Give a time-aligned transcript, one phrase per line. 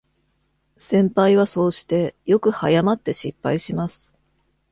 [0.79, 4.19] 先輩はそうして、よく早まって失敗します。